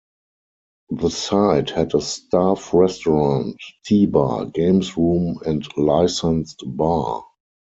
The 0.89 1.11
site 1.11 1.69
had 1.69 1.93
a 1.93 2.01
staff 2.01 2.73
restaurant, 2.73 3.57
tea 3.85 4.07
bar, 4.07 4.45
games 4.45 4.97
room 4.97 5.37
and 5.45 5.63
licensed 5.77 6.63
bar. 6.65 7.23